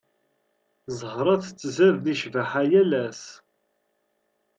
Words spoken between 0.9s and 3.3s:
Zahra tettzad di cbaḥa yal ass.